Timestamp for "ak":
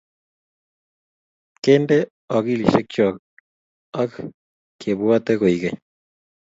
4.01-4.11